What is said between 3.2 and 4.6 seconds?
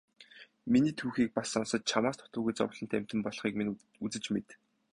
болохыг минь үзэж мэд.